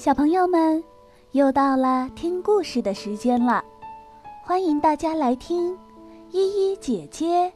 [0.00, 0.82] 小朋友们，
[1.32, 3.62] 又到了听故事的时间了，
[4.42, 5.78] 欢迎大家来听
[6.30, 7.52] 依依姐姐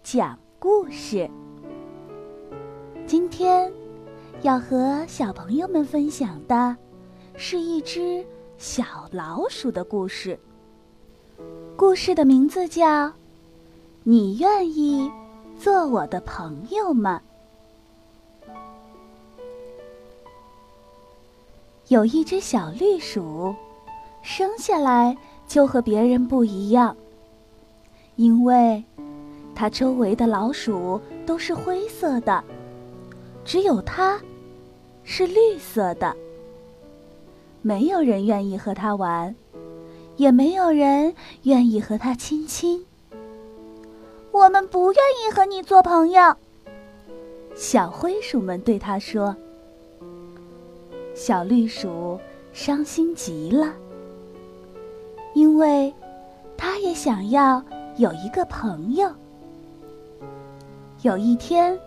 [0.00, 1.28] 讲故事。
[3.08, 3.72] 今天
[4.42, 6.76] 要和小朋友们分享的
[7.34, 8.24] 是一只
[8.56, 10.38] 小老鼠的故事。
[11.76, 12.86] 故事的名字叫
[14.04, 15.10] 《你愿意
[15.58, 17.20] 做我的朋友吗》。
[21.90, 23.52] 有一只小绿鼠，
[24.22, 25.16] 生下来
[25.48, 26.96] 就和别人不一样，
[28.14, 28.84] 因为
[29.56, 32.44] 它周围的老鼠都是灰色的，
[33.44, 34.20] 只有它
[35.02, 36.14] 是绿色的。
[37.60, 39.34] 没有人愿意和它玩，
[40.16, 42.86] 也没有人愿意和它亲亲。
[44.30, 46.36] 我们不愿意和你做朋友，
[47.56, 49.34] 小灰鼠们对它说。
[51.22, 52.18] 小绿鼠
[52.50, 53.74] 伤心极了，
[55.34, 55.92] 因为
[56.56, 57.62] 它也想要
[57.98, 59.06] 有一个朋友。
[61.02, 61.78] 有一天，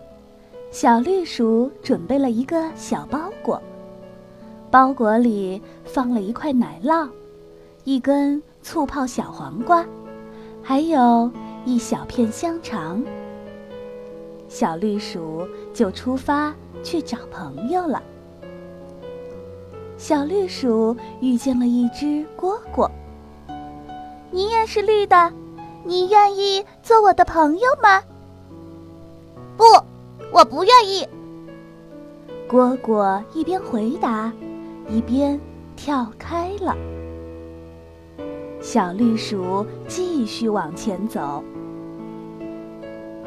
[0.70, 3.60] 小绿鼠准备了一个小包裹，
[4.70, 7.08] 包裹里放了一块奶酪、
[7.82, 9.84] 一根醋泡小黄瓜，
[10.62, 11.28] 还有
[11.64, 13.02] 一小片香肠。
[14.48, 18.00] 小绿鼠就出发去找朋友了。
[20.06, 22.86] 小绿鼠遇见了一只蝈蝈。
[24.30, 25.32] 你也是绿的，
[25.82, 28.02] 你愿意做我的朋友吗？
[29.56, 29.64] 不，
[30.30, 31.08] 我不愿意。
[32.46, 34.30] 蝈蝈一边回答，
[34.90, 35.40] 一边
[35.74, 36.76] 跳开了。
[38.60, 41.42] 小绿鼠继续往前走。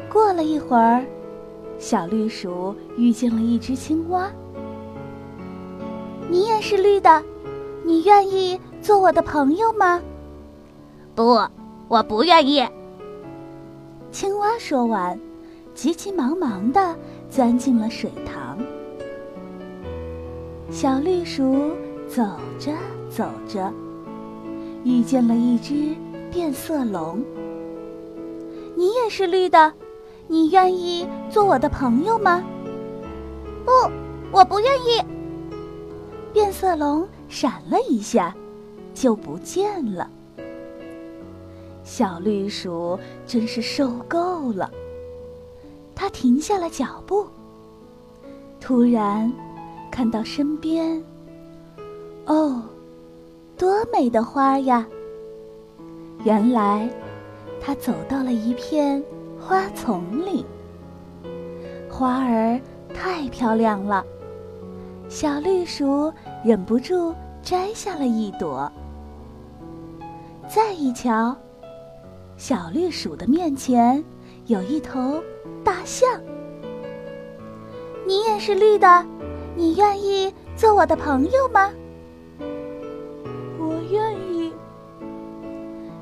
[0.08, 1.04] 过了一会儿，
[1.76, 4.30] 小绿鼠遇见了一只青蛙。
[6.28, 7.22] 你也是绿的，
[7.84, 10.02] 你愿意做我的朋友吗？
[11.14, 11.40] 不，
[11.88, 12.62] 我不愿意。
[14.10, 15.18] 青蛙说完，
[15.74, 16.94] 急急忙忙的
[17.30, 18.58] 钻进了水塘。
[20.70, 21.70] 小绿鼠
[22.06, 22.22] 走
[22.58, 22.72] 着
[23.08, 23.72] 走着，
[24.84, 25.94] 遇见了一只
[26.30, 27.22] 变色龙。
[28.76, 29.72] 你也是绿的，
[30.26, 32.44] 你愿意做我的朋友吗？
[33.64, 33.72] 不，
[34.30, 35.02] 我不愿意。
[36.32, 38.34] 变色龙闪了一下，
[38.94, 40.08] 就不见了。
[41.84, 44.70] 小绿鼠真是受够了，
[45.94, 47.26] 它停下了脚步。
[48.60, 49.32] 突然，
[49.90, 51.02] 看到身边，
[52.26, 52.62] 哦，
[53.56, 54.86] 多美的花呀！
[56.24, 56.90] 原来，
[57.60, 59.02] 它走到了一片
[59.40, 60.44] 花丛里，
[61.88, 62.60] 花儿
[62.92, 64.04] 太漂亮了。
[65.08, 66.12] 小绿鼠
[66.44, 68.70] 忍不住摘下了一朵。
[70.46, 71.34] 再一瞧，
[72.36, 74.04] 小绿鼠的面前
[74.46, 75.22] 有一头
[75.64, 76.20] 大象。
[78.06, 79.04] 你也是绿的，
[79.56, 81.70] 你愿意做我的朋友吗？
[83.58, 84.52] 我愿意。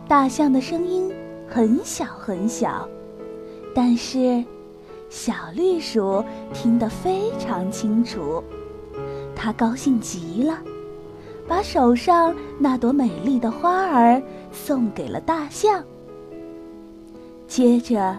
[0.09, 1.13] 大象的声音
[1.49, 2.89] 很小很小，
[3.73, 4.45] 但是
[5.09, 8.43] 小绿鼠听得非常清楚。
[9.47, 10.59] 他高兴极了，
[11.47, 14.21] 把手上那朵美丽的花儿
[14.51, 15.85] 送给了大象。
[17.47, 18.19] 接着，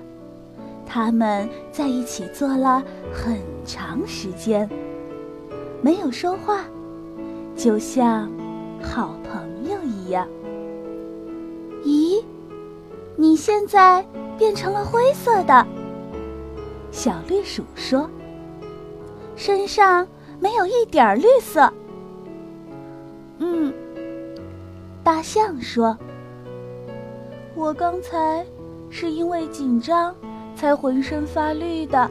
[0.85, 4.69] 他们在一起坐了很长时间，
[5.81, 6.63] 没有说话，
[7.57, 8.31] 就像
[8.81, 10.25] 好朋友一样。
[11.83, 12.23] 咦，
[13.17, 14.01] 你现在
[14.37, 15.67] 变成了灰色的，
[16.89, 18.09] 小绿鼠说，
[19.35, 20.07] 身上。
[20.39, 21.71] 没有一点绿色。
[23.39, 23.73] 嗯，
[25.03, 25.97] 大象说
[27.55, 28.45] ：“我刚才
[28.89, 30.15] 是因为紧张
[30.55, 32.09] 才浑身发绿的，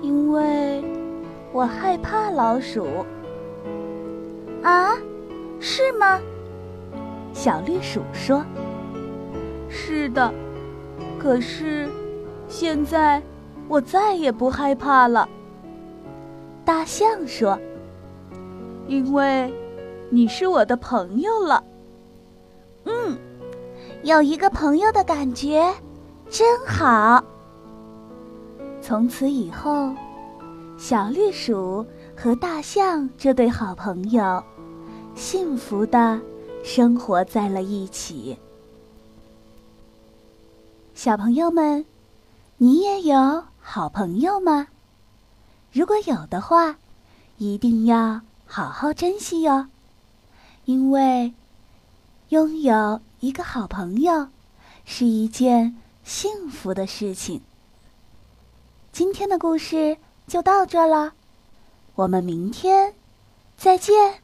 [0.00, 0.82] 因为
[1.52, 2.86] 我害怕老鼠。”
[4.62, 4.96] 啊，
[5.58, 6.20] 是吗？
[7.32, 8.44] 小绿鼠说
[9.68, 10.32] ：“是的，
[11.18, 11.88] 可是
[12.46, 13.20] 现在
[13.68, 15.28] 我再也不害怕了。”
[16.64, 17.58] 大象说
[18.88, 19.52] ：“因为
[20.10, 21.62] 你是我的朋友了。”
[22.84, 23.16] 嗯，
[24.02, 25.72] 有一个朋友的感觉
[26.30, 27.24] 真好。
[28.80, 29.94] 从此以后，
[30.76, 31.86] 小绿鼠
[32.16, 34.42] 和大象这对好朋友
[35.14, 36.20] 幸福的
[36.64, 38.36] 生活在了一起。
[40.94, 41.84] 小朋友们，
[42.56, 44.66] 你也有好朋友吗？
[45.72, 46.76] 如果有的话，
[47.38, 49.68] 一定要好好珍惜哟，
[50.66, 51.32] 因为
[52.28, 54.28] 拥有一个好朋友
[54.84, 55.74] 是一件
[56.04, 57.40] 幸福的事情。
[58.92, 59.96] 今天的故事
[60.26, 61.14] 就到这了，
[61.94, 62.94] 我们明天
[63.56, 64.21] 再见。